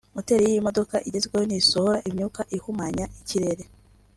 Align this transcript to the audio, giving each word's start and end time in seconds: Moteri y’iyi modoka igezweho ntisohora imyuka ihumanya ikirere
Moteri 0.15 0.43
y’iyi 0.45 0.65
modoka 0.67 0.95
igezweho 1.07 1.45
ntisohora 1.47 1.97
imyuka 2.09 2.41
ihumanya 2.57 3.05
ikirere 3.21 3.63